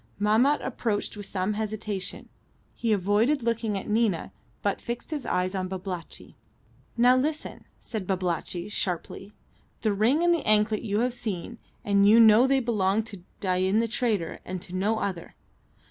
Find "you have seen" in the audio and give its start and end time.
10.81-11.59